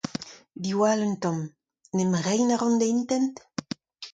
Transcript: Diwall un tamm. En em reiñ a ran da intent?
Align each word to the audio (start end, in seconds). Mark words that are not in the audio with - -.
Diwall 0.67 1.03
un 1.07 1.13
tamm. 1.25 1.37
En 1.93 2.03
em 2.07 2.15
reiñ 2.25 2.43
a 2.55 2.59
ran 2.61 2.75
da 2.81 2.91
intent? 2.97 3.29